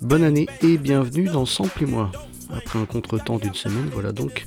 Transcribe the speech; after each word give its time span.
Bonne 0.00 0.24
année 0.24 0.48
et 0.62 0.78
bienvenue 0.78 1.28
dans 1.28 1.46
Sample 1.46 1.84
et 1.84 1.86
moi. 1.86 2.10
Après 2.52 2.78
un 2.78 2.86
contretemps 2.86 3.38
d'une 3.38 3.54
semaine, 3.54 3.88
voilà 3.92 4.10
donc 4.10 4.44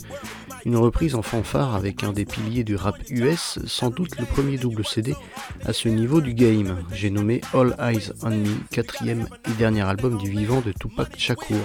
une 0.65 0.75
reprise 0.75 1.15
en 1.15 1.21
fanfare 1.21 1.75
avec 1.75 2.03
un 2.03 2.11
des 2.11 2.25
piliers 2.25 2.65
du 2.65 2.75
rap 2.75 2.97
US, 3.09 3.59
sans 3.65 3.89
doute 3.89 4.19
le 4.19 4.25
premier 4.25 4.57
double 4.57 4.83
CD 4.83 5.15
à 5.63 5.71
ce 5.71 5.87
niveau 5.87 6.19
du 6.19 6.33
game. 6.33 6.83
J'ai 6.91 7.09
nommé 7.09 7.39
All 7.53 7.73
Eyes 7.79 8.11
on 8.21 8.31
Me, 8.31 8.57
quatrième 8.69 9.27
et 9.49 9.53
dernier 9.53 9.83
album 9.83 10.17
du 10.17 10.29
vivant 10.29 10.59
de 10.59 10.73
Tupac 10.73 11.17
Shakur. 11.17 11.57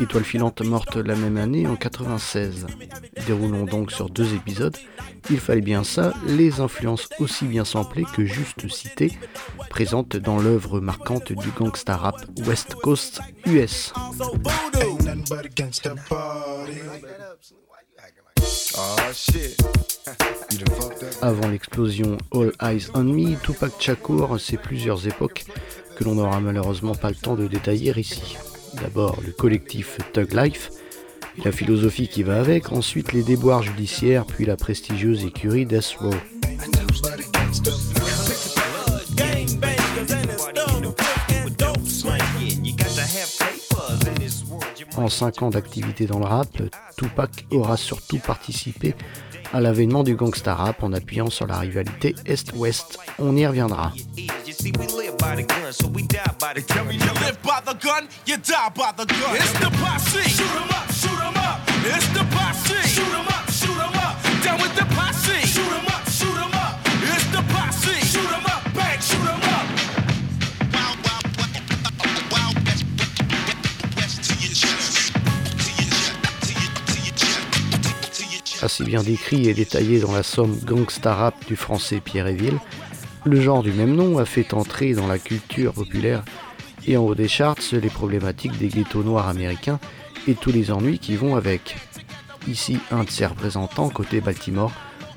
Étoile 0.00 0.24
filante 0.24 0.62
morte 0.62 0.96
la 0.96 1.14
même 1.14 1.36
année 1.36 1.66
en 1.66 1.76
96. 1.76 2.66
Déroulons 3.26 3.64
donc 3.64 3.92
sur 3.92 4.08
deux 4.08 4.34
épisodes. 4.34 4.76
Il 5.30 5.38
fallait 5.38 5.60
bien 5.60 5.84
ça, 5.84 6.12
les 6.26 6.60
influences 6.60 7.08
aussi 7.18 7.44
bien 7.44 7.64
samplées 7.64 8.06
que 8.14 8.24
juste 8.24 8.68
citées, 8.68 9.12
présentes 9.70 10.16
dans 10.16 10.38
l'œuvre 10.38 10.80
marquante 10.80 11.32
du 11.32 11.50
gangsta 11.50 11.96
rap 11.96 12.16
West 12.46 12.74
Coast 12.76 13.20
US. 13.46 13.92
Avant 21.20 21.48
l'explosion 21.48 22.16
All 22.32 22.52
Eyes 22.60 22.88
on 22.94 23.04
Me, 23.04 23.36
Tupac 23.36 23.72
Shakur, 23.78 24.40
c'est 24.40 24.56
plusieurs 24.56 25.06
époques 25.06 25.44
que 25.96 26.04
l'on 26.04 26.16
n'aura 26.16 26.40
malheureusement 26.40 26.94
pas 26.94 27.10
le 27.10 27.16
temps 27.16 27.36
de 27.36 27.46
détailler 27.46 27.92
ici. 27.98 28.36
D'abord 28.80 29.20
le 29.24 29.32
collectif 29.32 29.98
Tug 30.12 30.32
Life 30.32 30.70
la 31.44 31.52
philosophie 31.52 32.08
qui 32.08 32.22
va 32.22 32.38
avec, 32.38 32.72
ensuite 32.72 33.12
les 33.12 33.22
déboires 33.22 33.62
judiciaires, 33.62 34.26
puis 34.26 34.44
la 34.44 34.56
prestigieuse 34.56 35.24
écurie 35.24 35.66
Death 35.66 35.96
Row. 35.98 36.10
En 44.96 45.08
5 45.08 45.42
ans 45.42 45.50
d'activité 45.50 46.06
dans 46.06 46.18
le 46.18 46.26
rap, 46.26 46.48
Tupac 46.96 47.46
aura 47.50 47.76
surtout 47.76 48.18
participé 48.18 48.94
à 49.52 49.60
l'avènement 49.60 50.02
du 50.02 50.14
gangsta 50.14 50.54
rap 50.54 50.82
en 50.82 50.92
appuyant 50.92 51.30
sur 51.30 51.46
la 51.46 51.58
rivalité 51.58 52.14
Est-Ouest. 52.26 52.98
On 53.18 53.36
y 53.36 53.46
reviendra. 53.46 53.92
Assez 78.62 78.84
bien 78.84 79.02
décrit 79.02 79.48
et 79.48 79.54
détaillé 79.54 80.00
dans 80.00 80.12
la 80.12 80.22
somme 80.22 80.56
gangsta 80.64 81.14
rap 81.14 81.34
du 81.46 81.56
français 81.56 82.00
Pierre 82.02 82.28
Eville, 82.28 82.58
le 83.24 83.40
genre 83.40 83.62
du 83.62 83.72
même 83.72 83.94
nom 83.94 84.18
a 84.18 84.24
fait 84.24 84.54
entrer 84.54 84.94
dans 84.94 85.06
la 85.06 85.18
culture 85.18 85.72
populaire 85.72 86.24
et 86.86 86.96
en 86.96 87.02
haut 87.02 87.14
des 87.14 87.28
charts 87.28 87.56
les 87.72 87.88
problématiques 87.88 88.58
des 88.58 88.68
ghettos 88.68 89.02
noirs 89.02 89.28
américains 89.28 89.78
et 90.26 90.34
tous 90.34 90.50
les 90.50 90.70
ennuis 90.70 90.98
qui 90.98 91.16
vont 91.16 91.36
avec. 91.36 91.76
Ici 92.48 92.78
un 92.90 93.04
de 93.04 93.10
ses 93.10 93.26
représentants 93.26 93.88
côté 93.88 94.20
Baltimore, 94.20 94.72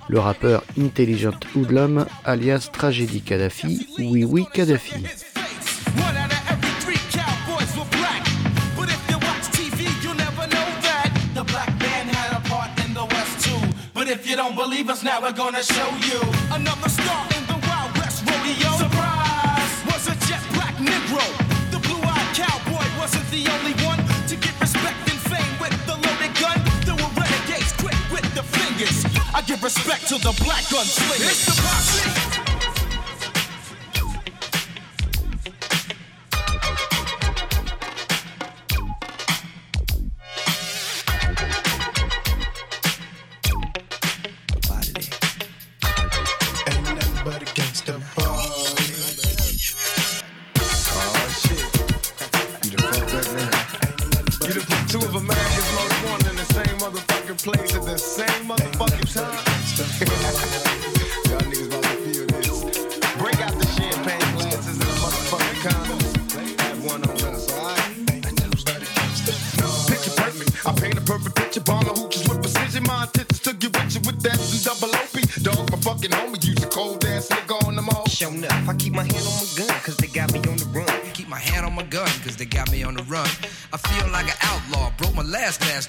le 0.08 0.20
rappeur 0.20 0.64
Intelligent 0.80 1.40
Hoodlum 1.56 2.06
alias 2.24 2.70
Tragédie 2.72 3.22
Kadhafi, 3.22 3.88
oui 3.98 4.24
oui 4.24 4.46
Kadhafi. 4.54 5.04
Rodeo. 18.46 18.78
Surprise! 18.78 19.74
Was 19.88 20.08
a 20.08 20.16
jet 20.28 20.42
black 20.54 20.76
Negro. 20.76 21.26
The 21.72 21.80
blue-eyed 21.80 22.36
cowboy 22.36 22.86
wasn't 23.00 23.28
the 23.32 23.50
only 23.50 23.74
one 23.84 23.98
to 24.28 24.36
get 24.36 24.60
respect 24.62 24.98
and 25.10 25.20
fame 25.32 25.60
with 25.60 25.74
the 25.88 25.96
loaded 25.96 26.34
gun. 26.38 26.62
There 26.86 26.96
were 26.96 27.12
renegades 27.18 27.74
quick 27.74 27.98
with 28.12 28.28
the 28.36 28.44
fingers. 28.44 29.06
I 29.34 29.42
give 29.42 29.64
respect 29.64 30.08
to 30.10 30.16
the 30.20 30.34
black 30.44 30.64
gunslingers. 30.66 31.26
It's 31.26 31.46
the 31.46 32.35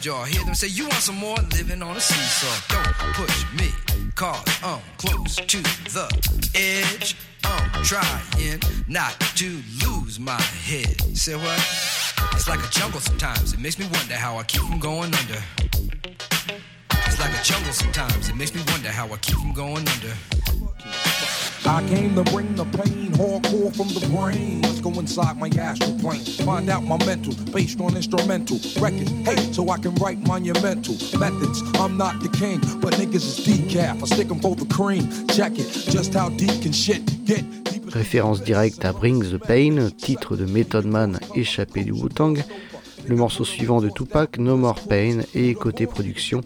posse. 0.06 0.54
say 0.54 0.66
you 0.68 0.84
want 0.84 0.94
some 0.94 1.16
more 1.16 1.36
living 1.52 1.82
on 1.82 1.96
a 1.96 2.00
seesaw. 2.00 2.74
Don't 2.74 3.14
push 3.14 3.44
me, 3.58 3.70
cause 4.14 4.44
I'm 4.62 4.80
close 4.98 5.36
to 5.36 5.62
the 5.92 6.06
edge. 6.54 7.16
I'm 7.44 7.82
trying 7.84 8.60
not 8.88 9.18
to 9.36 9.60
lose 9.86 10.18
my 10.18 10.40
head. 10.40 11.00
Say 11.16 11.36
what? 11.36 11.58
It's 12.32 12.48
like 12.48 12.60
a 12.60 12.70
jungle 12.70 13.00
sometimes. 13.00 13.52
It 13.52 13.60
makes 13.60 13.78
me 13.78 13.86
wonder 13.92 14.14
how 14.14 14.38
I 14.38 14.42
keep 14.44 14.62
from 14.62 14.78
going 14.78 15.14
under. 15.14 15.42
It's 17.06 17.20
like 17.20 17.32
a 17.38 17.42
jungle 17.42 17.72
sometimes. 17.72 18.28
It 18.28 18.36
makes 18.36 18.54
me 18.54 18.62
wonder 18.68 18.90
how 18.90 19.06
I 19.12 19.16
keep 19.18 19.36
from 19.36 19.52
going 19.52 19.88
under. 19.88 20.14
I 21.66 21.84
came 21.88 22.14
to 22.14 22.22
bring 22.30 22.54
the 22.54 22.64
pain, 22.64 23.10
hardcore 23.12 23.74
from 23.74 23.88
the 23.88 24.06
brain. 24.14 24.62
Let's 24.62 24.80
go 24.80 24.90
inside 25.00 25.36
my 25.36 25.48
astral 25.48 25.98
plane. 25.98 26.24
Find 26.44 26.70
out 26.70 26.84
my 26.84 26.96
mental, 27.04 27.34
based 27.52 27.80
on 27.80 27.96
instrumental 27.96 28.58
record. 28.80 29.08
Hey, 29.26 29.52
so 29.52 29.68
I 29.70 29.78
can 29.78 29.94
write 29.96 30.18
monumental 30.26 30.94
methods. 31.18 31.62
I'm 31.80 31.96
not 31.96 32.20
the 32.20 32.28
king, 32.28 32.60
but 32.80 32.94
niggas 32.94 33.16
is 33.16 33.46
decaf. 33.46 34.00
I 34.00 34.06
stick 34.06 34.28
them 34.28 34.38
for 34.40 34.54
the 34.54 34.64
cream. 34.66 35.08
Check 35.28 35.58
it, 35.58 35.68
just 35.90 36.14
how 36.14 36.28
deep 36.28 36.62
can 36.62 36.72
shit 36.72 37.02
get. 37.24 37.44
Référence 37.88 38.42
directe 38.42 38.84
à 38.84 38.92
Bring 38.92 39.24
the 39.24 39.38
Pain, 39.38 39.90
titre 39.90 40.36
de 40.36 40.44
Method 40.44 40.86
Man 40.86 41.18
échappé 41.34 41.82
du 41.82 41.92
Wu-Tang. 41.92 42.42
Le 43.06 43.16
morceau 43.16 43.44
suivant 43.44 43.80
de 43.80 43.88
Tupac, 43.88 44.38
No 44.38 44.56
More 44.56 44.80
Pain, 44.88 45.20
et 45.34 45.54
côté 45.54 45.86
production, 45.86 46.42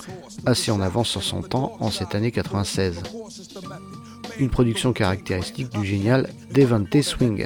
assez 0.46 0.70
en 0.70 0.80
avance 0.80 1.08
sur 1.08 1.22
son 1.22 1.42
temps 1.42 1.76
en 1.80 1.90
cette 1.90 2.14
année 2.14 2.30
96. 2.30 3.02
Une 4.40 4.48
production 4.48 4.92
caractéristique 4.92 5.68
du 5.70 5.84
génial 5.84 6.28
Devante 6.50 7.02
Swing. 7.04 7.38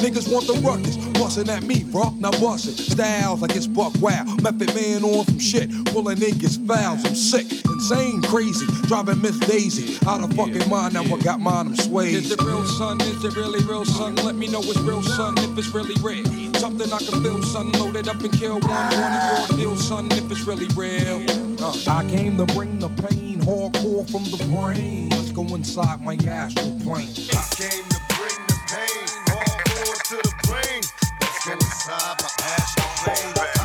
Niggas 0.00 0.32
want 0.32 0.46
the 0.46 0.54
ruckus, 0.66 0.96
bustin' 1.18 1.50
at 1.50 1.62
me, 1.62 1.84
bro. 1.84 2.08
Now 2.16 2.30
bust 2.30 2.66
it. 2.66 2.78
Styles 2.78 3.42
like 3.42 3.54
it's 3.54 3.66
buck 3.66 3.92
wow. 4.00 4.24
Method 4.40 4.74
man 4.74 5.04
on 5.04 5.26
some 5.26 5.38
shit. 5.38 5.68
Pulling 5.92 6.16
niggas 6.16 6.56
fouls. 6.66 7.04
I'm 7.04 7.14
sick, 7.14 7.46
insane, 7.66 8.22
crazy. 8.22 8.64
Driving 8.86 9.20
Miss 9.20 9.38
Daisy 9.40 9.98
out 10.08 10.24
of 10.24 10.32
fucking 10.34 10.70
mind. 10.70 10.94
Now 10.94 11.02
I 11.02 11.18
got 11.20 11.38
mine, 11.38 11.66
I'm 11.66 11.76
swayed. 11.76 12.14
Is 12.14 12.32
it 12.32 12.40
real, 12.40 12.64
son? 12.64 12.98
Is 13.02 13.22
it 13.24 13.36
really 13.36 13.62
real, 13.64 13.84
son? 13.84 14.14
Let 14.16 14.36
me 14.36 14.48
know 14.48 14.60
it's 14.62 14.78
real, 14.78 15.02
son, 15.02 15.36
if 15.36 15.58
it's 15.58 15.68
really 15.74 15.96
real. 16.00 16.24
Something 16.54 16.90
I 16.90 16.98
can 16.98 17.22
feel, 17.22 17.42
son. 17.42 17.72
Loaded 17.72 18.08
up 18.08 18.22
and 18.22 18.32
kill 18.32 18.58
one. 18.60 18.70
One 18.70 19.48
your 19.50 19.58
deal, 19.58 19.76
son, 19.76 20.08
if 20.12 20.30
it's 20.30 20.46
really 20.46 20.68
real. 20.74 21.26
Uh, 21.62 21.76
I 21.88 22.08
came 22.08 22.38
to 22.38 22.46
bring 22.54 22.78
the 22.78 22.88
pain, 22.88 23.38
hardcore 23.42 24.10
from 24.10 24.24
the 24.24 24.42
brain. 24.48 25.10
Let's 25.10 25.30
go 25.32 25.42
inside 25.54 26.00
my 26.00 26.16
astral 26.28 26.70
plane. 26.80 27.08
I 27.32 27.44
came 27.56 27.84
to 27.88 28.00
bring 28.16 28.46
the 28.46 28.58
pain 28.68 29.20
to 30.10 30.16
the 30.16 30.34
brain. 30.48 30.82
Let's 31.20 31.46
inside 31.46 32.16
my 32.20 32.28
astral 32.44 33.34
plane. 33.34 33.59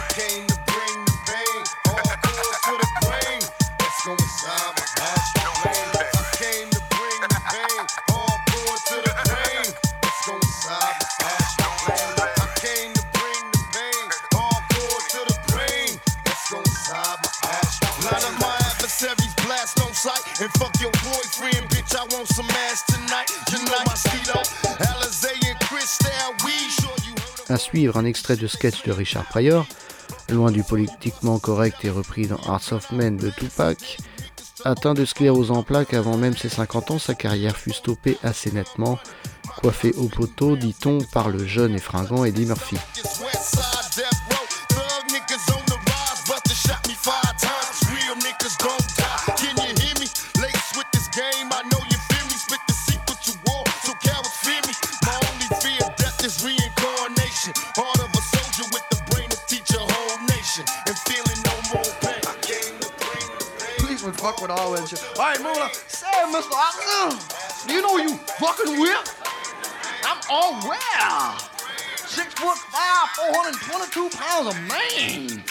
Un 27.75 28.05
extrait 28.05 28.37
de 28.37 28.47
sketch 28.47 28.83
de 28.83 28.91
Richard 28.93 29.25
Pryor, 29.25 29.65
loin 30.29 30.49
du 30.49 30.63
politiquement 30.63 31.39
correct 31.39 31.83
et 31.83 31.89
repris 31.89 32.25
dans 32.25 32.39
Hearts 32.47 32.71
of 32.71 32.91
Men 32.93 33.17
de 33.17 33.29
Tupac. 33.29 33.97
Atteint 34.63 34.93
de 34.93 35.03
sclérose 35.03 35.51
en 35.51 35.61
plaques 35.61 35.93
avant 35.93 36.15
même 36.15 36.37
ses 36.37 36.47
50 36.47 36.91
ans, 36.91 36.99
sa 36.99 37.15
carrière 37.15 37.57
fut 37.57 37.73
stoppée 37.73 38.17
assez 38.23 38.51
nettement, 38.51 38.97
coiffé 39.61 39.93
au 39.97 40.07
poteau, 40.07 40.55
dit-on, 40.55 40.99
par 41.11 41.29
le 41.29 41.45
jeune 41.45 41.75
et 41.75 41.79
fringant 41.79 42.23
Eddie 42.23 42.45
Murphy. 42.45 42.77
All 64.93 65.25
right, 65.25 65.41
moving. 65.41 65.69
Say, 65.87 66.07
Mr. 66.07 66.51
Officer, 66.51 67.67
do 67.67 67.73
you 67.73 67.81
know 67.81 67.97
you 67.97 68.17
fucking 68.37 68.79
with? 68.79 69.21
I'm 70.03 70.17
all 70.29 70.53
well. 70.67 71.37
Six 71.97 72.33
foot 72.35 72.57
five, 72.69 73.09
422 73.33 74.09
pounds 74.15 74.47
of 74.47 74.55
man. 74.69 75.43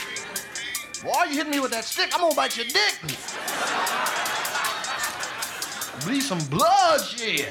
Boy, 1.02 1.24
you 1.30 1.36
hit 1.36 1.48
me 1.48 1.58
with 1.58 1.72
that 1.72 1.84
stick, 1.84 2.10
I'm 2.14 2.20
gonna 2.20 2.34
bite 2.34 2.56
your 2.56 2.66
dick. 2.66 2.94
Bleed 6.04 6.20
some 6.20 6.38
blood, 6.46 7.00
shit. 7.00 7.48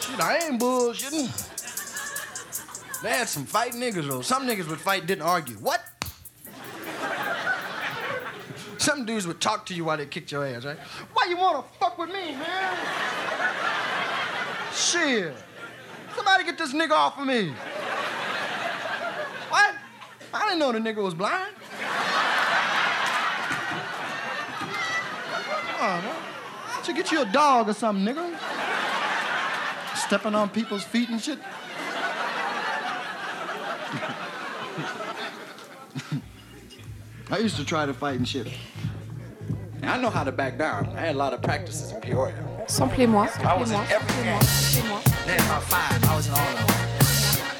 Shit, 0.00 0.20
I 0.20 0.38
ain't 0.44 0.60
bullshitting. 0.60 1.50
They 3.02 3.10
had 3.10 3.28
some 3.28 3.46
fight 3.46 3.72
niggas, 3.72 4.06
though. 4.06 4.22
Some 4.22 4.46
niggas 4.46 4.68
would 4.68 4.80
fight, 4.80 5.06
didn't 5.06 5.22
argue. 5.22 5.56
What? 5.56 5.82
Some 8.82 9.06
dudes 9.06 9.28
would 9.28 9.40
talk 9.40 9.64
to 9.66 9.74
you 9.74 9.84
while 9.84 9.96
they 9.96 10.06
kicked 10.06 10.32
your 10.32 10.44
ass, 10.44 10.64
right? 10.64 10.76
Why 11.12 11.26
you 11.28 11.36
wanna 11.36 11.62
fuck 11.78 11.96
with 11.98 12.08
me, 12.08 12.32
man? 12.32 12.76
Shit. 14.74 15.36
Somebody 16.16 16.42
get 16.42 16.58
this 16.58 16.72
nigga 16.72 16.90
off 16.90 17.16
of 17.16 17.24
me. 17.24 17.54
What? 19.50 19.76
I 20.34 20.46
didn't 20.46 20.58
know 20.58 20.72
the 20.72 20.80
nigga 20.80 20.96
was 20.96 21.14
blind. 21.14 21.54
Oh, 25.78 26.00
man. 26.02 26.84
Should 26.84 26.96
get 26.96 27.12
you 27.12 27.22
a 27.22 27.26
dog 27.26 27.68
or 27.68 27.74
something, 27.74 28.12
nigga. 28.12 28.36
Stepping 29.94 30.34
on 30.34 30.48
people's 30.48 30.82
feet 30.82 31.08
and 31.08 31.22
shit. 31.22 31.38
I 37.32 37.38
used 37.38 37.56
to 37.56 37.64
try 37.64 37.86
to 37.86 37.94
fight 37.94 38.18
and 38.18 38.28
shit. 38.28 38.46
I 39.82 39.96
know 39.96 40.10
how 40.10 40.22
to 40.22 40.30
back 40.30 40.58
down. 40.58 40.86
I 40.94 41.00
had 41.00 41.14
a 41.14 41.18
lot 41.18 41.32
of 41.32 41.40
practices 41.40 41.90
in 41.90 41.98
Peoria. 42.02 42.34
Samplez-moi. 42.68 43.26
I 43.40 43.56
was 43.56 43.70
in 43.70 43.80
every 43.88 44.22
game. 44.22 44.38
Then 45.24 45.40
about 45.40 45.62
five, 45.64 46.04
I 46.04 46.14
was 46.14 46.26
in 46.28 46.34
all 46.34 46.44
of 46.44 46.56
them. 46.60 46.68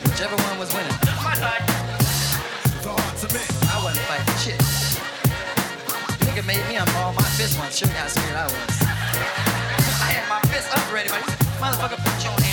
Whichever 0.05 0.37
one 0.37 0.59
was 0.59 0.75
winning. 0.75 0.93
I 0.93 0.99
wasn't 3.83 4.05
fighting 4.05 4.37
shit. 4.45 4.61
Nigga 6.21 6.45
made 6.47 6.69
me 6.69 6.77
unball 6.77 7.17
my 7.17 7.25
fist 7.41 7.59
once. 7.59 7.79
Show 7.79 7.87
you 7.87 7.93
how 7.93 8.09
scared 8.09 8.37
I 8.37 8.45
was. 8.45 8.83
I 10.05 10.13
had 10.13 10.29
my 10.29 10.39
fist 10.53 10.69
up 10.69 10.93
ready, 10.93 11.09
but 11.09 11.23
motherfucker 11.57 11.97
put 11.97 12.23
your 12.23 12.37
hand 12.45 12.45
down. 12.45 12.52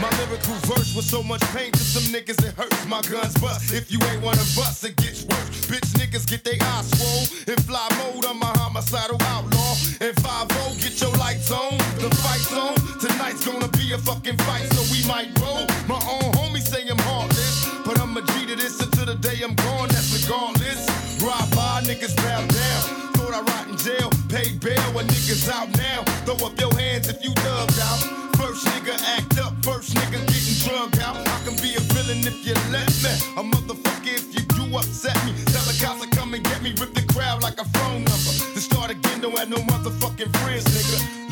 My 0.00 0.08
lyrical 0.18 0.54
verse 0.70 0.94
was 0.94 1.10
so 1.10 1.24
much 1.24 1.42
pain 1.50 1.72
to 1.72 1.78
some 1.82 2.04
niggas 2.14 2.38
it 2.46 2.54
hurts. 2.54 2.86
My 2.86 3.02
guns 3.02 3.34
bust. 3.40 3.72
If 3.74 3.90
you 3.90 3.98
ain't 4.10 4.22
one 4.22 4.38
of 4.38 4.58
us, 4.58 4.84
it 4.84 4.94
gets 4.94 5.24
worse. 5.24 5.66
Bitch 5.66 5.90
niggas 5.98 6.24
get 6.24 6.44
they 6.44 6.56
eyes 6.60 6.86
swole. 6.94 7.26
In 7.50 7.58
fly 7.66 7.88
mode, 7.98 8.24
I'm 8.24 8.40
a 8.40 8.46
homicidal 8.58 9.18
outlaw. 9.22 9.74
And 10.00 10.14
5 10.22 10.48
get 10.78 11.00
your 11.00 11.10
lights 11.18 11.50
on. 11.50 11.76
The 11.98 12.14
fight's 12.22 12.52
on. 12.54 12.78
Tonight's 13.02 13.44
gonna 13.44 13.66
be 13.74 13.92
a 13.92 13.98
fucking 13.98 14.36
fight, 14.46 14.70
so 14.72 14.86
we 14.94 15.02
might 15.08 15.34
roll. 15.40 15.66
My 15.90 15.98
own 16.06 16.30
homie 16.38 16.62
say 16.62 16.86
I'm 16.88 16.98
heartless. 17.10 17.68
But 17.84 17.98
I'm 17.98 18.16
a 18.16 18.22
G 18.22 18.46
to 18.46 18.54
this 18.54 18.80
until 18.80 19.06
the 19.06 19.16
day 19.16 19.42
I'm 19.42 19.54
gone, 19.54 19.88
that's 19.88 20.14
regardless. 20.14 20.86
Ride 21.18 21.50
by, 21.58 21.82
niggas 21.82 22.14
bow 22.22 22.46
down. 22.46 22.82
Thought 23.18 23.34
I 23.34 23.40
rot 23.42 23.66
in 23.66 23.76
jail, 23.76 24.10
pay 24.28 24.54
bail 24.62 24.94
when 24.94 25.08
niggas 25.08 25.50
out 25.50 25.68
now. 25.76 26.04
Throw 26.22 26.46
up 26.46 26.54
your 26.60 26.72
hands 26.78 27.08
if 27.08 27.24
you 27.24 27.34
dubbed 27.34 27.80
out. 27.80 28.27
First 28.58 28.74
nigga 28.74 29.16
act 29.16 29.38
up, 29.38 29.54
first 29.64 29.94
nigga 29.94 30.18
getting 30.26 30.58
drugged 30.66 30.98
out. 30.98 31.16
I 31.16 31.40
can 31.44 31.54
be 31.62 31.76
a 31.76 31.80
villain 31.94 32.26
if 32.26 32.44
you 32.44 32.54
let 32.72 32.90
me. 33.04 33.10
A 33.36 33.42
motherfucker 33.44 34.12
if 34.12 34.34
you 34.34 34.40
do 34.56 34.76
upset 34.76 35.14
me. 35.24 35.32
Tell 35.46 35.62
the 35.62 35.78
cops 35.80 36.04
to 36.04 36.08
come 36.16 36.34
and 36.34 36.42
get 36.42 36.60
me, 36.60 36.74
rip 36.80 36.92
the 36.92 37.06
crowd 37.14 37.40
like 37.40 37.60
a 37.60 37.64
phone 37.78 38.02
number. 38.02 38.32
To 38.54 38.60
start 38.60 38.90
again, 38.90 39.20
don't 39.20 39.38
have 39.38 39.48
no 39.48 39.58
motherfucking 39.58 40.36
friends, 40.38 40.64
nigga. 40.64 41.27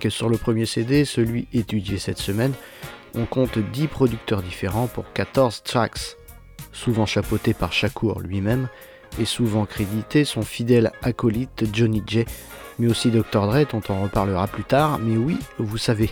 Que 0.00 0.10
sur 0.10 0.28
le 0.28 0.38
premier 0.38 0.66
CD, 0.66 1.04
celui 1.04 1.46
étudié 1.52 1.98
cette 1.98 2.18
semaine, 2.18 2.52
on 3.14 3.26
compte 3.26 3.58
10 3.58 3.88
producteurs 3.88 4.42
différents 4.42 4.86
pour 4.86 5.04
14 5.12 5.62
tracks, 5.62 6.16
souvent 6.72 7.06
chapeautés 7.06 7.52
par 7.52 7.72
Shakur 7.72 8.20
lui-même 8.20 8.68
et 9.20 9.26
souvent 9.26 9.66
crédité 9.66 10.24
son 10.24 10.42
fidèle 10.42 10.92
acolyte 11.02 11.64
Johnny 11.72 12.02
J, 12.06 12.24
mais 12.78 12.88
aussi 12.88 13.10
Dr. 13.10 13.46
Dre 13.46 13.66
dont 13.70 13.82
on 13.90 14.02
reparlera 14.02 14.46
plus 14.46 14.64
tard, 14.64 14.98
mais 14.98 15.16
oui, 15.16 15.38
vous 15.58 15.78
savez. 15.78 16.10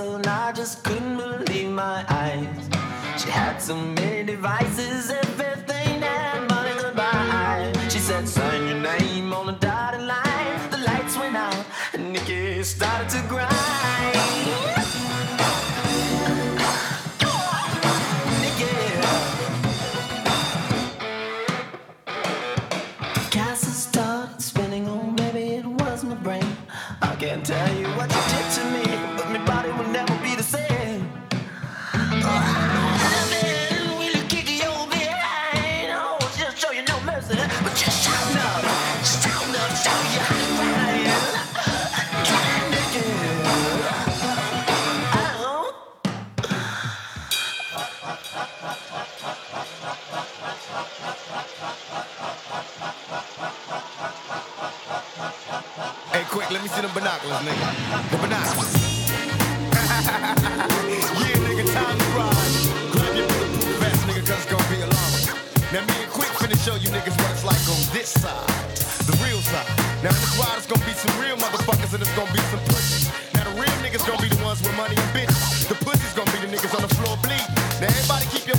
And 0.00 0.26
I 0.26 0.52
just 0.52 0.84
couldn't 0.84 1.16
believe 1.16 1.70
my 1.70 2.04
eyes. 2.08 2.68
She 3.20 3.30
had 3.30 3.58
so 3.58 3.74
many 3.76 4.22
devices, 4.24 5.10
Hey, 51.28 51.44
quick, 56.32 56.48
let 56.50 56.62
me 56.62 56.68
see 56.72 56.80
them 56.80 56.90
binoculars, 56.94 57.40
nigga. 57.44 57.68
The 58.08 58.16
binoculars. 58.16 58.72
yeah, 61.20 61.36
nigga, 61.44 61.68
time 61.68 62.00
to 62.00 62.08
ride. 62.16 62.32
Grab 62.96 63.12
your 63.12 63.28
bulletproof 63.28 63.76
vest, 63.76 64.08
nigga, 64.08 64.24
cause 64.24 64.40
it's 64.40 64.48
gonna 64.48 64.64
be 64.72 64.80
a 64.80 64.88
long. 64.88 65.12
Now, 65.68 65.84
me 65.84 66.00
and 66.00 66.08
Quick 66.16 66.32
finna 66.40 66.56
show 66.64 66.80
you 66.80 66.88
niggas 66.88 67.12
what 67.20 67.28
it's 67.36 67.44
like 67.44 67.60
on 67.68 67.76
this 67.92 68.08
side, 68.08 68.48
the 69.04 69.12
real 69.20 69.44
side. 69.44 69.68
Now, 70.00 70.16
this 70.16 70.32
ride, 70.40 70.56
it's 70.56 70.64
gonna 70.64 70.80
be 70.88 70.96
some 70.96 71.12
real 71.20 71.36
motherfuckers 71.36 71.92
and 71.92 72.00
it's 72.00 72.16
gonna 72.16 72.32
be 72.32 72.40
some 72.48 72.64
pussies. 72.72 73.12
Now, 73.36 73.44
the 73.44 73.52
real 73.60 73.76
niggas 73.84 74.00
gonna 74.08 74.16
be 74.22 74.30
the 74.32 74.40
ones 74.42 74.62
with 74.64 74.72
money 74.80 74.96
and 74.96 75.12
bitches. 75.12 75.68
The 75.68 75.76
pussies 75.84 76.14
gonna 76.16 76.32
be 76.32 76.40
the 76.40 76.48
niggas 76.56 76.72
on 76.72 76.80
the 76.88 76.92
floor 76.96 77.20
bleed. 77.20 77.44
Now, 77.84 77.92
everybody 77.92 78.24
keep 78.32 78.48
your 78.48 78.56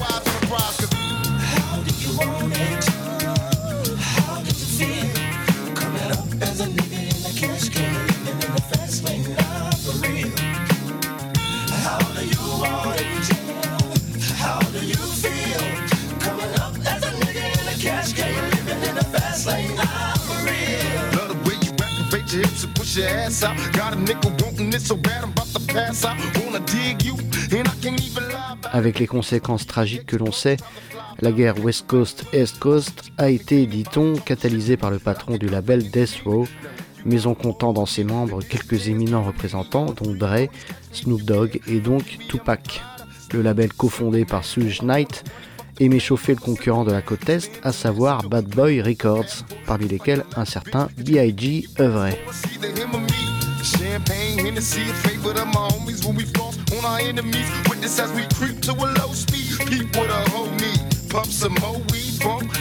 Avec 28.71 28.99
les 28.99 29.07
conséquences 29.07 29.65
tragiques 29.65 30.05
que 30.05 30.15
l'on 30.15 30.31
sait, 30.31 30.57
la 31.21 31.31
guerre 31.31 31.63
West 31.63 31.87
Coast-East 31.87 32.59
Coast 32.59 33.11
a 33.17 33.29
été, 33.29 33.65
dit-on, 33.65 34.15
catalysée 34.15 34.77
par 34.77 34.91
le 34.91 34.99
patron 34.99 35.37
du 35.37 35.47
label 35.47 35.89
Death 35.89 36.21
Row, 36.25 36.47
maison 37.05 37.33
comptant 37.33 37.73
dans 37.73 37.85
ses 37.85 38.03
membres 38.03 38.41
quelques 38.41 38.87
éminents 38.87 39.23
représentants, 39.23 39.93
dont 39.93 40.13
Dre, 40.13 40.47
Snoop 40.91 41.23
Dogg 41.23 41.61
et 41.67 41.79
donc 41.79 42.17
Tupac. 42.27 42.81
Le 43.31 43.41
label 43.41 43.71
cofondé 43.73 44.25
par 44.25 44.43
Suge 44.43 44.81
Knight 44.81 45.23
aimait 45.79 45.99
chauffer 45.99 46.33
le 46.33 46.39
concurrent 46.39 46.83
de 46.83 46.91
la 46.91 47.01
côte 47.01 47.27
Est, 47.29 47.51
à 47.63 47.71
savoir 47.71 48.23
Bad 48.23 48.45
Boy 48.45 48.81
Records, 48.81 49.45
parmi 49.65 49.87
lesquels 49.87 50.23
un 50.35 50.45
certain 50.45 50.89
B.I.G. 50.97 51.67
œuvrait. 51.79 52.19
Pump. 62.19 62.51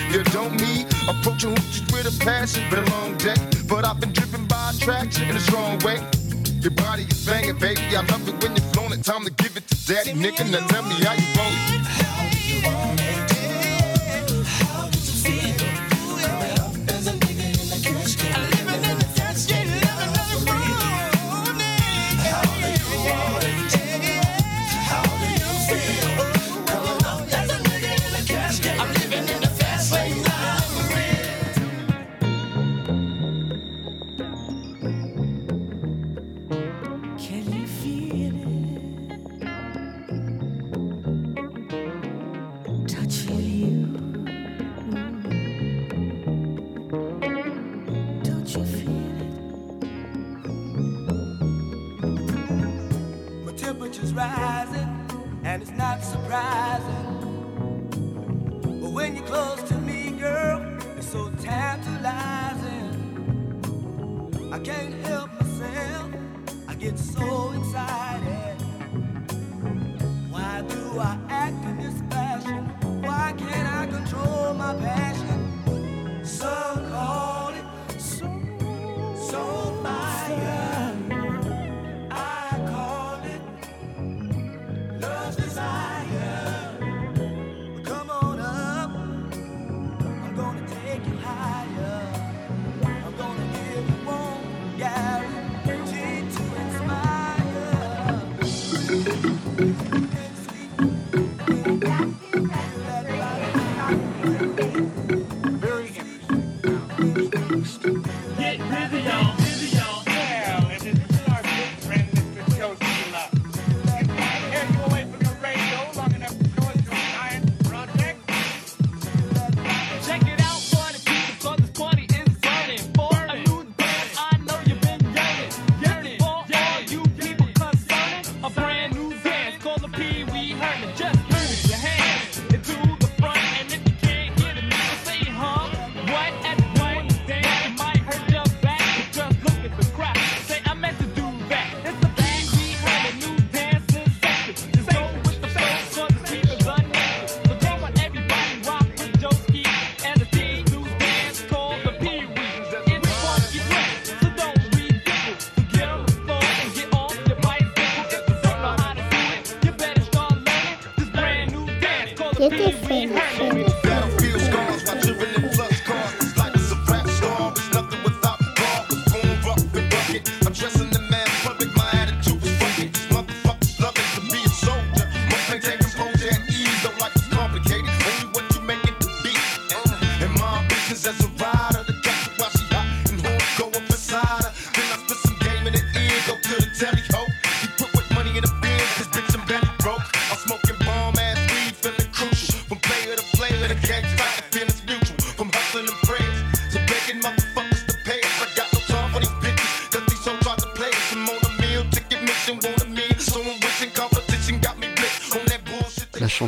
Your 6.60 6.72
body 6.72 7.04
is 7.04 7.25
banging, 7.25 7.56
baby. 7.58 7.80
I 7.94 8.00
love 8.10 8.28
it 8.28 8.42
when 8.42 8.56
you're 8.56 8.64
flown 8.72 8.92
it. 8.92 9.04
Time 9.04 9.25
to 9.25 9.30
give 9.30 9.56
it 9.56 9.68
to 9.68 9.87
daddy, 9.87 10.12
nigga. 10.12 10.50
Now 10.50 10.66
tell 10.66 10.82
me 10.82 10.96
how 11.04 11.14
you 11.14 11.38
want 11.38 11.54
it. 12.02 12.07
You 12.58 12.64
want 12.74 13.00
it? 13.00 13.27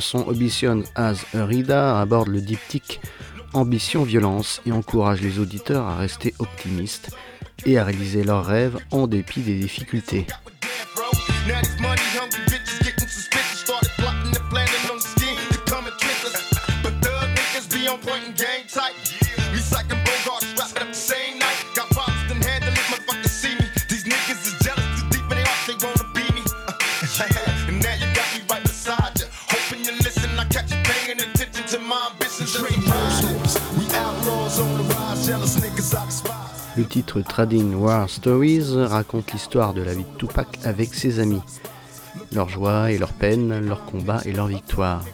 Chanson 0.01 0.31
Ambition 0.31 0.83
as 0.95 1.27
a 1.35 1.45
Rida 1.45 2.01
aborde 2.01 2.29
le 2.29 2.41
diptyque 2.41 3.01
Ambition 3.53 4.03
Violence 4.03 4.63
et 4.65 4.73
encourage 4.73 5.21
les 5.21 5.39
auditeurs 5.39 5.87
à 5.87 5.97
rester 5.97 6.35
optimistes 6.39 7.15
et 7.67 7.77
à 7.77 7.85
réaliser 7.85 8.25
leurs 8.25 8.47
rêves 8.47 8.79
en 8.91 9.07
dépit 9.07 9.43
des 9.43 9.59
difficultés. 9.59 10.27
Titre 36.91 37.21
Trading 37.21 37.75
War 37.77 38.11
Stories 38.11 38.75
raconte 38.75 39.33
l'histoire 39.33 39.75
de 39.75 39.81
la 39.81 39.95
vie 39.95 40.03
de 40.03 40.19
Tupac 40.19 40.49
avec 40.65 40.93
ses 40.93 41.21
amis, 41.21 41.41
leurs 42.33 42.49
joies 42.49 42.91
et 42.91 42.99
leurs 42.99 43.13
peines, 43.13 43.61
leurs 43.61 43.85
combats 43.85 44.21
et 44.25 44.33
leurs 44.33 44.49
victoires. 44.49 45.05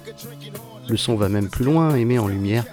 Le 0.88 0.96
son 0.96 1.16
va 1.16 1.28
même 1.28 1.50
plus 1.50 1.66
loin 1.66 1.94
et 1.94 2.06
met 2.06 2.18
en 2.18 2.28
lumière 2.28 2.64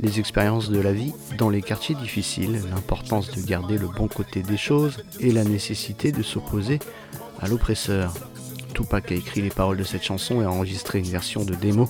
les 0.00 0.18
expériences 0.18 0.70
de 0.70 0.80
la 0.80 0.92
vie 0.92 1.14
dans 1.38 1.50
les 1.50 1.62
quartiers 1.62 1.94
difficiles, 1.94 2.60
l'importance 2.68 3.30
de 3.30 3.40
garder 3.42 3.78
le 3.78 3.86
bon 3.86 4.08
côté 4.08 4.42
des 4.42 4.56
choses 4.56 5.04
et 5.20 5.30
la 5.30 5.44
nécessité 5.44 6.10
de 6.10 6.24
s'opposer 6.24 6.80
à 7.40 7.46
l'oppresseur. 7.46 8.12
Tupac 8.74 9.12
a 9.12 9.14
écrit 9.14 9.40
les 9.40 9.50
paroles 9.50 9.76
de 9.76 9.84
cette 9.84 10.02
chanson 10.02 10.42
et 10.42 10.44
a 10.44 10.50
enregistré 10.50 10.98
une 10.98 11.04
version 11.06 11.44
de 11.44 11.54
démo 11.54 11.88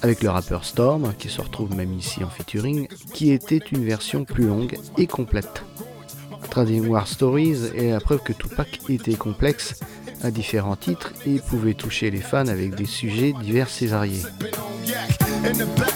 avec 0.00 0.22
le 0.22 0.30
rappeur 0.30 0.64
Storm, 0.64 1.12
qui 1.18 1.28
se 1.28 1.42
retrouve 1.42 1.74
même 1.74 1.92
ici 1.92 2.24
en 2.24 2.30
featuring, 2.30 2.88
qui 3.12 3.30
était 3.30 3.58
une 3.58 3.84
version 3.84 4.24
plus 4.24 4.46
longue 4.46 4.78
et 4.96 5.06
complète. 5.06 5.64
Trading 6.50 6.86
War 6.88 7.06
Stories 7.06 7.70
est 7.76 7.90
la 7.90 8.00
preuve 8.00 8.22
que 8.22 8.32
Tupac 8.32 8.80
était 8.88 9.14
complexe 9.14 9.80
à 10.22 10.30
différents 10.30 10.76
titres 10.76 11.12
et 11.26 11.38
pouvait 11.38 11.74
toucher 11.74 12.10
les 12.10 12.20
fans 12.20 12.48
avec 12.48 12.74
des 12.74 12.86
sujets 12.86 13.32
divers 13.40 13.68
et 13.80 13.86
yak. 13.86 14.24
In 15.44 15.56
the 15.56 15.88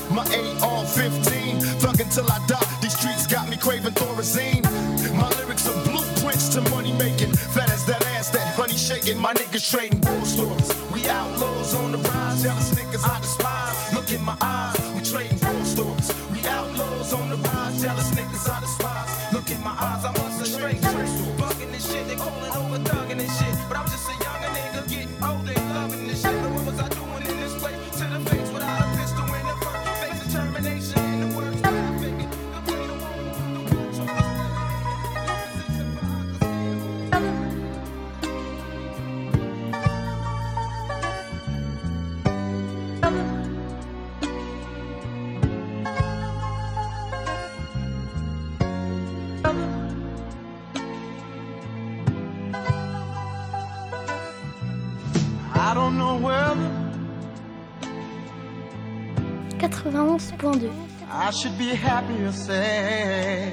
should 61.33 61.57
be 61.57 61.75
happy 61.75 62.25
or 62.25 62.33
sad. 62.33 63.53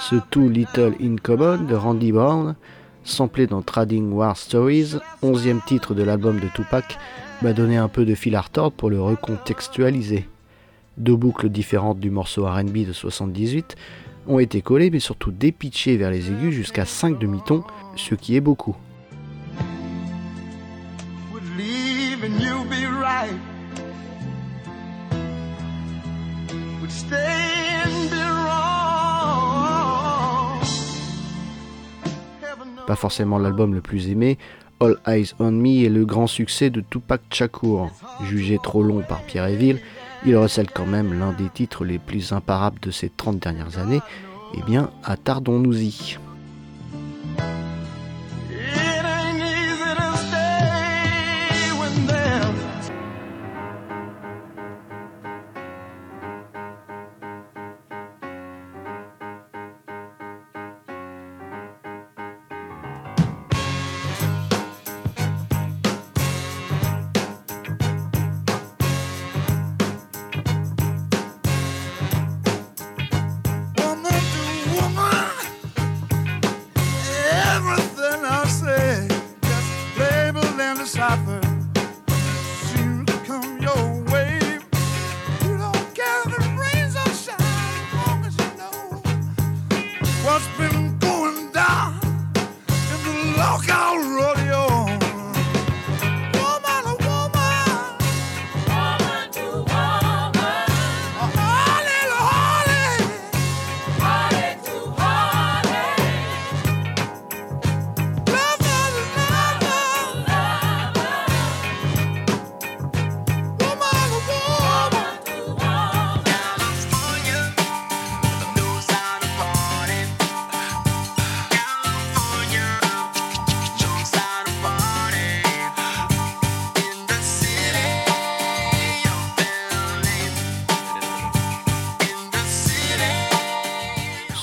Ce 0.00 0.16
Too 0.30 0.48
Little 0.48 0.94
in 1.00 1.16
Common 1.16 1.64
de 1.64 1.74
Randy 1.74 2.12
Brown, 2.12 2.54
samplé 3.02 3.46
dans 3.46 3.62
Trading 3.62 4.12
War 4.12 4.36
Stories, 4.36 4.98
11e 5.22 5.64
titre 5.64 5.94
de 5.94 6.02
l'album 6.02 6.38
de 6.38 6.48
Tupac, 6.48 6.98
m'a 7.42 7.52
donné 7.52 7.76
un 7.76 7.88
peu 7.88 8.04
de 8.04 8.14
fil 8.14 8.36
à 8.36 8.42
retordre 8.42 8.76
pour 8.76 8.90
le 8.90 9.00
recontextualiser. 9.00 10.28
Deux 10.98 11.16
boucles 11.16 11.48
différentes 11.48 11.98
du 11.98 12.10
morceau 12.10 12.46
RB 12.46 12.86
de 12.86 12.92
78 12.92 13.76
ont 14.26 14.38
été 14.38 14.60
collées 14.60 14.90
mais 14.90 15.00
surtout 15.00 15.30
dépitchées 15.30 15.96
vers 15.96 16.10
les 16.10 16.30
aigus 16.30 16.54
jusqu'à 16.54 16.84
5 16.84 17.18
demi-tons, 17.18 17.64
ce 17.96 18.14
qui 18.14 18.36
est 18.36 18.40
beaucoup. 18.40 18.76
Would 21.32 21.44
leaving 21.56 22.38
you 22.40 22.64
be 22.64 22.84
right? 23.00 23.57
Pas 32.86 32.96
forcément 32.96 33.38
l'album 33.38 33.74
le 33.74 33.82
plus 33.82 34.08
aimé, 34.08 34.38
All 34.80 34.96
Eyes 35.06 35.32
on 35.40 35.50
Me 35.50 35.84
est 35.84 35.90
le 35.90 36.06
grand 36.06 36.26
succès 36.26 36.70
de 36.70 36.80
Tupac 36.80 37.20
Shakur. 37.30 37.90
Jugé 38.24 38.58
trop 38.62 38.82
long 38.82 39.02
par 39.06 39.20
Pierre 39.22 39.46
Eville, 39.46 39.80
il 40.24 40.36
recèle 40.36 40.70
quand 40.70 40.86
même 40.86 41.18
l'un 41.18 41.32
des 41.32 41.48
titres 41.48 41.84
les 41.84 41.98
plus 41.98 42.32
imparables 42.32 42.80
de 42.80 42.90
ces 42.90 43.10
30 43.10 43.38
dernières 43.38 43.78
années. 43.78 44.00
Eh 44.54 44.62
bien, 44.62 44.90
attardons-nous-y. 45.04 46.18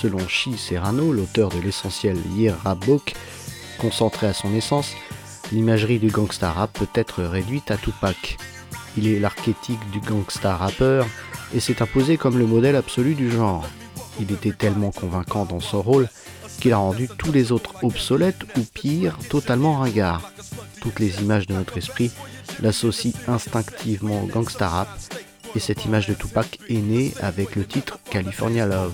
Selon 0.05 0.27
Chi 0.27 0.55
Serrano, 0.55 1.11
l'auteur 1.11 1.49
de 1.49 1.57
l'essentiel 1.57 2.15
Year 2.35 2.55
Rap 2.63 2.85
Book, 2.85 3.15
concentré 3.79 4.27
à 4.27 4.33
son 4.33 4.53
essence, 4.53 4.93
l'imagerie 5.51 5.97
du 5.97 6.11
gangsta 6.11 6.51
rap 6.51 6.77
peut 6.77 6.87
être 6.93 7.23
réduite 7.23 7.71
à 7.71 7.77
Tupac. 7.77 8.37
Il 8.97 9.07
est 9.07 9.17
l'archétype 9.17 9.79
du 9.91 9.99
gangsta 10.01 10.57
rappeur 10.57 11.07
et 11.55 11.59
s'est 11.59 11.81
imposé 11.81 12.17
comme 12.17 12.37
le 12.37 12.45
modèle 12.45 12.75
absolu 12.75 13.15
du 13.15 13.31
genre. 13.31 13.67
Il 14.19 14.31
était 14.31 14.51
tellement 14.51 14.91
convaincant 14.91 15.45
dans 15.45 15.59
son 15.59 15.81
rôle 15.81 16.07
qu'il 16.61 16.73
a 16.73 16.77
rendu 16.77 17.09
tous 17.17 17.31
les 17.31 17.51
autres 17.51 17.73
obsolètes 17.81 18.43
ou 18.59 18.61
pire, 18.75 19.17
totalement 19.27 19.79
ringards. 19.79 20.31
Toutes 20.81 20.99
les 20.99 21.19
images 21.19 21.47
de 21.47 21.55
notre 21.55 21.79
esprit 21.79 22.11
l'associent 22.61 23.13
instinctivement 23.27 24.21
au 24.21 24.27
gangsta 24.27 24.69
rap, 24.69 24.89
et 25.55 25.59
cette 25.59 25.85
image 25.85 26.07
de 26.07 26.13
Tupac 26.13 26.59
est 26.69 26.73
née 26.73 27.13
avec 27.21 27.55
le 27.55 27.65
titre 27.65 27.99
California 28.09 28.65
Love. 28.65 28.93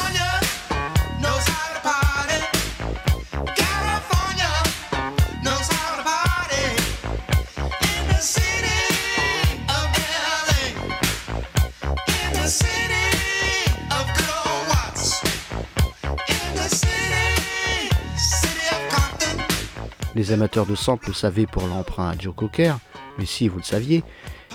Les 20.15 20.31
amateurs 20.31 20.65
de 20.65 20.75
samples 20.75 21.09
le 21.09 21.13
savaient 21.13 21.45
pour 21.45 21.67
l'emprunt 21.67 22.09
à 22.09 22.17
Joe 22.17 22.35
Cocker, 22.35 22.77
mais 23.17 23.25
si 23.25 23.47
vous 23.47 23.57
le 23.57 23.63
saviez, 23.63 24.03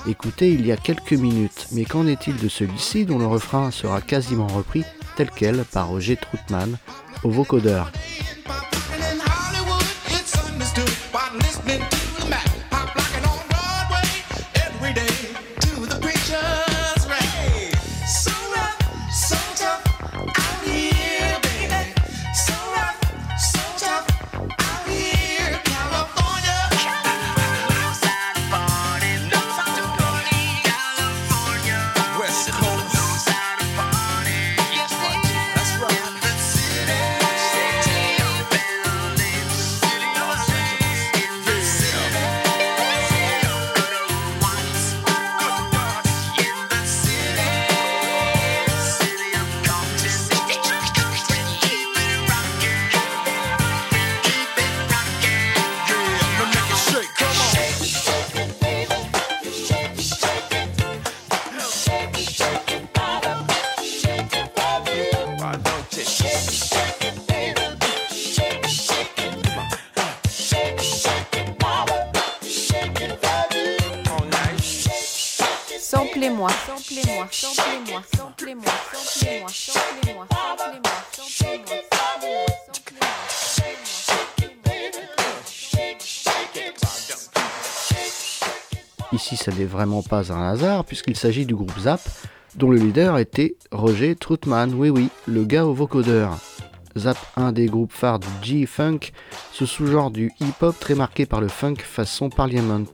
écoutez 0.06 0.52
il 0.52 0.66
y 0.66 0.72
a 0.72 0.76
quelques 0.76 1.12
minutes. 1.12 1.68
Mais 1.72 1.84
qu'en 1.84 2.06
est-il 2.06 2.36
de 2.36 2.48
celui-ci 2.48 3.06
dont 3.06 3.18
le 3.18 3.26
refrain 3.26 3.70
sera 3.70 4.00
quasiment 4.00 4.48
repris 4.48 4.84
tel 5.16 5.30
quel 5.34 5.64
par 5.64 5.88
Roger 5.88 6.16
Troutman 6.16 6.76
au 7.24 7.30
vocodeur? 7.30 7.90
Samplez-moi, 76.66 77.28
samplez-moi, 77.30 78.02
samplez-moi, 78.16 78.64
samplez-moi, 78.92 79.48
samplez-moi, 79.48 80.26
samplez-moi, 81.12 81.66
Ici, 89.12 89.36
ça 89.36 89.52
n'est 89.52 89.64
vraiment 89.64 90.02
pas 90.02 90.32
un 90.32 90.42
hasard, 90.50 90.84
puisqu'il 90.84 91.16
s'agit 91.16 91.46
du 91.46 91.54
groupe 91.54 91.78
Zap, 91.78 92.00
dont 92.56 92.72
le 92.72 92.78
leader 92.78 93.16
était 93.18 93.54
Roger 93.70 94.16
Troutman, 94.16 94.74
oui 94.74 94.90
oui, 94.90 95.08
le 95.26 95.44
gars 95.44 95.66
au 95.66 95.72
vocodeur. 95.72 96.36
Zap, 96.96 97.16
un 97.36 97.52
des 97.52 97.66
groupes 97.66 97.92
phares 97.92 98.18
du 98.18 98.26
G-Funk, 98.42 99.12
ce 99.52 99.66
sous-genre 99.66 100.10
du 100.10 100.32
hip-hop 100.40 100.74
très 100.80 100.96
marqué 100.96 101.26
par 101.26 101.40
le 101.40 101.48
funk 101.48 101.76
façon 101.76 102.28
Parliament. 102.28 102.90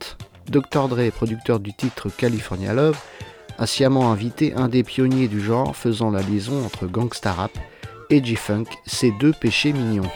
Dr. 0.47 0.89
Dre, 0.89 1.09
producteur 1.11 1.59
du 1.59 1.73
titre 1.73 2.09
California 2.09 2.73
Love, 2.73 2.99
sciemment 3.65 4.11
invité 4.11 4.53
un 4.55 4.67
des 4.67 4.83
pionniers 4.83 5.27
du 5.27 5.41
genre 5.41 5.75
faisant 5.75 6.11
la 6.11 6.21
liaison 6.21 6.65
entre 6.65 6.87
gangsta 6.87 7.31
rap 7.31 7.51
et 8.09 8.23
G-Funk, 8.23 8.65
ces 8.85 9.11
deux 9.19 9.33
péchés 9.33 9.73
mignons. 9.73 10.09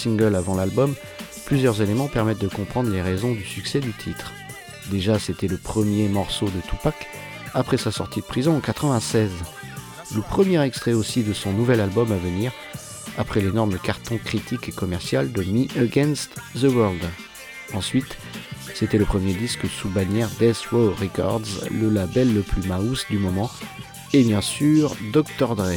Single 0.00 0.34
avant 0.34 0.54
l'album, 0.54 0.94
plusieurs 1.44 1.82
éléments 1.82 2.08
permettent 2.08 2.40
de 2.40 2.48
comprendre 2.48 2.90
les 2.90 3.02
raisons 3.02 3.32
du 3.32 3.44
succès 3.44 3.80
du 3.80 3.92
titre. 3.92 4.32
Déjà, 4.90 5.18
c'était 5.18 5.46
le 5.46 5.58
premier 5.58 6.08
morceau 6.08 6.46
de 6.46 6.60
Tupac 6.68 7.08
après 7.54 7.76
sa 7.76 7.90
sortie 7.90 8.20
de 8.20 8.24
prison 8.24 8.56
en 8.56 8.60
96. 8.60 9.30
Le 10.14 10.22
premier 10.22 10.60
extrait 10.62 10.94
aussi 10.94 11.22
de 11.22 11.32
son 11.32 11.52
nouvel 11.52 11.80
album 11.80 12.10
à 12.12 12.16
venir, 12.16 12.52
après 13.18 13.40
l'énorme 13.40 13.78
carton 13.78 14.18
critique 14.18 14.68
et 14.68 14.72
commercial 14.72 15.30
de 15.32 15.42
Me 15.42 15.66
Against 15.80 16.30
the 16.54 16.64
World. 16.64 17.02
Ensuite, 17.74 18.16
c'était 18.74 18.98
le 18.98 19.04
premier 19.04 19.34
disque 19.34 19.66
sous 19.68 19.88
bannière 19.88 20.30
Death 20.38 20.66
Row 20.72 20.94
Records, 21.00 21.68
le 21.70 21.90
label 21.90 22.34
le 22.34 22.40
plus 22.40 22.66
mouse 22.66 23.04
du 23.10 23.18
moment, 23.18 23.50
et 24.12 24.22
bien 24.22 24.40
sûr 24.40 24.96
Dr. 25.12 25.54
Dre. 25.54 25.76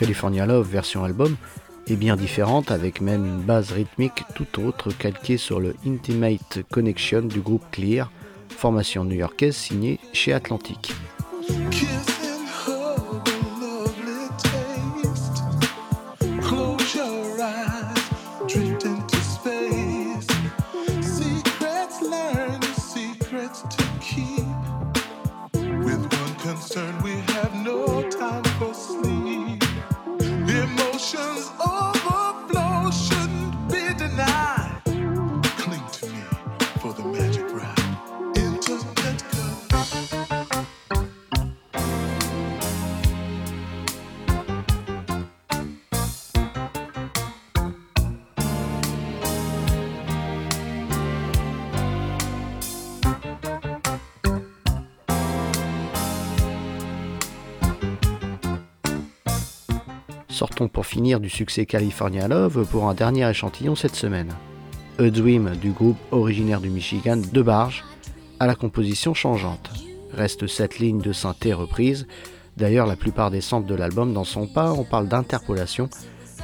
California 0.00 0.46
Love 0.46 0.66
version 0.66 1.04
album 1.04 1.36
est 1.86 1.96
bien 1.96 2.16
différente 2.16 2.70
avec 2.70 3.02
même 3.02 3.26
une 3.26 3.42
base 3.42 3.70
rythmique 3.70 4.24
tout 4.34 4.64
autre 4.64 4.90
calquée 4.96 5.36
sur 5.36 5.60
le 5.60 5.76
Intimate 5.86 6.60
Connection 6.70 7.20
du 7.20 7.40
groupe 7.40 7.64
Clear, 7.70 8.10
formation 8.48 9.04
new-yorkaise 9.04 9.54
signée 9.54 10.00
chez 10.14 10.32
Atlantic. 10.32 10.94
Sortons 60.40 60.68
pour 60.68 60.86
finir 60.86 61.20
du 61.20 61.28
succès 61.28 61.66
California 61.66 62.26
Love 62.26 62.66
pour 62.70 62.88
un 62.88 62.94
dernier 62.94 63.28
échantillon 63.28 63.74
cette 63.74 63.94
semaine. 63.94 64.32
A 64.98 65.10
Dream 65.10 65.54
du 65.54 65.70
groupe 65.70 65.98
originaire 66.12 66.62
du 66.62 66.70
Michigan 66.70 67.18
de 67.18 67.42
Barge 67.42 67.84
à 68.38 68.46
la 68.46 68.54
composition 68.54 69.12
changeante. 69.12 69.70
Reste 70.14 70.46
cette 70.46 70.78
ligne 70.78 71.02
de 71.02 71.12
synthé 71.12 71.52
reprise. 71.52 72.06
D'ailleurs, 72.56 72.86
la 72.86 72.96
plupart 72.96 73.30
des 73.30 73.42
samples 73.42 73.68
de 73.68 73.74
l'album 73.74 74.14
n'en 74.14 74.24
sont 74.24 74.46
pas, 74.46 74.72
on 74.72 74.84
parle 74.84 75.08
d'interpolation, 75.08 75.90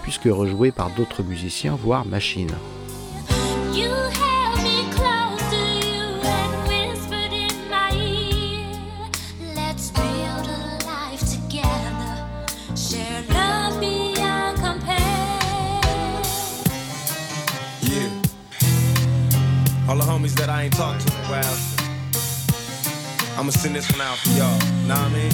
puisque 0.02 0.24
rejoués 0.24 0.72
par 0.72 0.94
d'autres 0.94 1.22
musiciens, 1.22 1.74
voire 1.74 2.04
machines. 2.04 2.52
All 19.88 19.96
the 19.96 20.02
homies 20.02 20.34
that 20.34 20.48
I 20.48 20.64
ain't 20.64 20.74
talked 20.74 21.06
to 21.06 21.12
in 21.14 21.20
a 21.20 21.28
while. 21.30 21.58
I'ma 23.38 23.50
send 23.50 23.76
this 23.76 23.90
one 23.92 24.00
out 24.00 24.18
for 24.18 24.30
y'all. 24.30 24.58
Know 24.88 24.94
what 24.94 24.98
I 24.98 25.14
mean? 25.14 25.30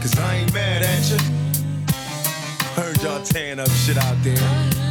Cause 0.00 0.18
I 0.18 0.34
ain't 0.36 0.52
mad 0.52 0.82
at 0.82 1.10
you. 1.10 1.18
Heard 2.74 3.00
y'all 3.02 3.22
tearing 3.22 3.60
up 3.60 3.70
shit 3.70 3.98
out 3.98 4.16
there, 4.24 4.36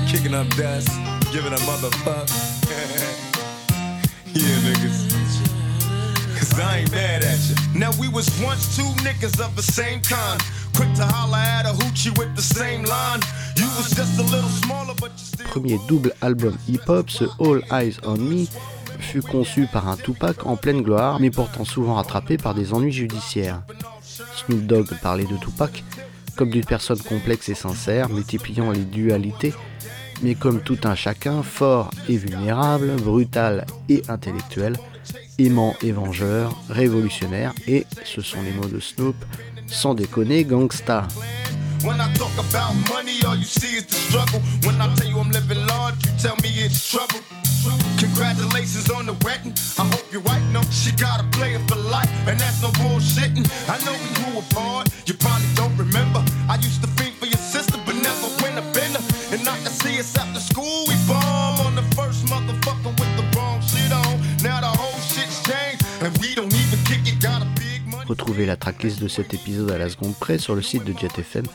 kicking 0.07 0.33
up 0.33 0.47
dust, 0.55 0.87
giving 1.33 1.51
a 1.51 1.57
motherfuck. 1.67 2.29
yeah, 4.33 4.55
niggas. 4.63 5.10
Premier 15.49 15.79
double 15.87 16.13
album 16.21 16.55
hip-hop, 16.67 17.09
ce 17.09 17.23
All 17.39 17.63
Eyes 17.71 17.97
on 18.03 18.17
Me 18.17 18.45
fut 18.99 19.21
conçu 19.21 19.67
par 19.71 19.87
un 19.87 19.95
Tupac 19.95 20.45
en 20.45 20.57
pleine 20.57 20.81
gloire, 20.81 21.19
mais 21.19 21.31
pourtant 21.31 21.65
souvent 21.65 21.95
rattrapé 21.95 22.37
par 22.37 22.53
des 22.53 22.73
ennuis 22.73 22.91
judiciaires. 22.91 23.61
Snoop 24.35 24.65
Dogg 24.65 24.87
parlait 25.01 25.25
de 25.25 25.37
Tupac 25.37 25.83
comme 26.35 26.49
d'une 26.49 26.65
personne 26.65 26.99
complexe 26.99 27.49
et 27.49 27.55
sincère, 27.55 28.09
multipliant 28.09 28.71
les 28.71 28.83
dualités, 28.83 29.53
mais 30.21 30.35
comme 30.35 30.61
tout 30.61 30.79
un 30.83 30.95
chacun, 30.95 31.43
fort 31.43 31.91
et 32.09 32.17
vulnérable, 32.17 32.95
brutal 32.97 33.65
et 33.89 34.01
intellectuel, 34.07 34.75
aimant 35.45 35.75
et 35.81 35.91
vengeur, 35.91 36.55
révolutionnaire 36.69 37.53
et, 37.67 37.85
ce 38.05 38.21
sont 38.21 38.41
les 38.41 38.51
mots 38.51 38.67
de 38.67 38.79
Snoop, 38.79 39.15
sans 39.67 39.93
déconner, 39.93 40.43
gangsta. 40.43 41.07
La 68.45 68.57
tracklist 68.57 68.99
de 69.01 69.07
cet 69.07 69.33
épisode 69.33 69.71
à 69.71 69.77
la 69.77 69.87
seconde 69.87 70.15
près 70.15 70.37
sur 70.37 70.55
le 70.55 70.61
site 70.61 70.83
de 70.83 70.93
JetFM 70.93 71.45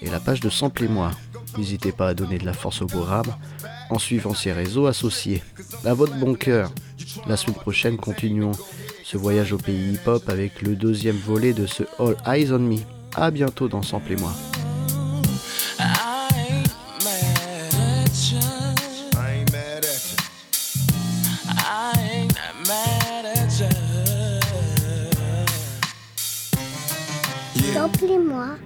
et 0.00 0.08
la 0.08 0.18
page 0.18 0.40
de 0.40 0.48
Sample 0.48 0.84
et 0.84 0.88
moi. 0.88 1.10
N'hésitez 1.58 1.92
pas 1.92 2.08
à 2.08 2.14
donner 2.14 2.38
de 2.38 2.46
la 2.46 2.54
force 2.54 2.80
au 2.82 2.86
programme 2.86 3.34
en 3.90 3.98
suivant 3.98 4.34
ses 4.34 4.52
réseaux 4.52 4.86
associés. 4.86 5.42
À 5.84 5.94
votre 5.94 6.14
bon 6.14 6.34
cœur. 6.34 6.72
La 7.26 7.36
semaine 7.36 7.56
prochaine, 7.56 7.96
continuons 7.96 8.52
ce 9.04 9.16
voyage 9.16 9.52
au 9.52 9.58
pays 9.58 9.92
hip-hop 9.92 10.28
avec 10.28 10.62
le 10.62 10.74
deuxième 10.74 11.18
volet 11.18 11.52
de 11.52 11.66
ce 11.66 11.82
All 11.98 12.16
Eyes 12.26 12.52
on 12.52 12.58
Me. 12.58 12.78
A 13.14 13.30
bientôt 13.30 13.68
dans 13.68 13.82
Sample 13.82 14.12
et 14.12 14.16
moi. 14.16 14.32
You. 28.02 28.12
Samplez-moi 28.12 28.61